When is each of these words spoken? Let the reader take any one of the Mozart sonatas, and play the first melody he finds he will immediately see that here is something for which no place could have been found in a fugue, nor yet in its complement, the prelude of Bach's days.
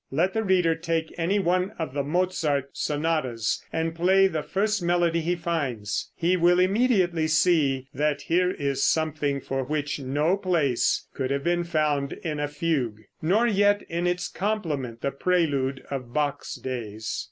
Let 0.09 0.33
the 0.33 0.41
reader 0.41 0.73
take 0.73 1.13
any 1.15 1.37
one 1.37 1.73
of 1.77 1.93
the 1.93 2.01
Mozart 2.03 2.71
sonatas, 2.73 3.63
and 3.71 3.93
play 3.93 4.25
the 4.25 4.41
first 4.41 4.81
melody 4.81 5.21
he 5.21 5.35
finds 5.35 6.09
he 6.15 6.35
will 6.35 6.59
immediately 6.59 7.27
see 7.27 7.87
that 7.93 8.23
here 8.23 8.49
is 8.49 8.83
something 8.83 9.39
for 9.39 9.63
which 9.63 9.99
no 9.99 10.37
place 10.37 11.05
could 11.13 11.29
have 11.29 11.43
been 11.43 11.63
found 11.65 12.13
in 12.13 12.39
a 12.39 12.47
fugue, 12.47 13.01
nor 13.21 13.45
yet 13.45 13.83
in 13.83 14.07
its 14.07 14.27
complement, 14.27 15.01
the 15.01 15.11
prelude 15.11 15.83
of 15.91 16.11
Bach's 16.15 16.55
days. 16.55 17.19